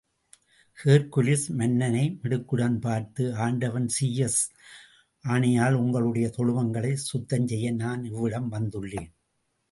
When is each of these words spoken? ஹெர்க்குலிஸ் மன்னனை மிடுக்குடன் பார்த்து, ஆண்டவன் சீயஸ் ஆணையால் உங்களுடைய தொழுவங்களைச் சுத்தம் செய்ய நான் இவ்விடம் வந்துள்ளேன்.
ஹெர்க்குலிஸ் 0.77 1.43
மன்னனை 1.57 2.05
மிடுக்குடன் 2.21 2.77
பார்த்து, 2.79 3.23
ஆண்டவன் 3.35 3.87
சீயஸ் 3.87 4.39
ஆணையால் 5.25 5.73
உங்களுடைய 5.73 6.27
தொழுவங்களைச் 6.37 7.05
சுத்தம் 7.11 7.47
செய்ய 7.47 7.71
நான் 7.73 8.03
இவ்விடம் 8.03 8.49
வந்துள்ளேன். 8.51 9.11